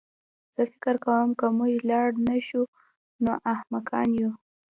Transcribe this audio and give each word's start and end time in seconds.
زه 0.55 0.61
فکر 0.71 0.95
کوم 1.05 1.29
که 1.39 1.47
موږ 1.57 1.73
لاړ 1.89 2.07
نه 2.27 2.35
شو 2.47 2.63
نو 3.23 3.31
احمقان 3.53 4.09
یو 4.19 4.31